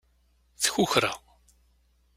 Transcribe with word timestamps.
Tkukra. 0.63 1.13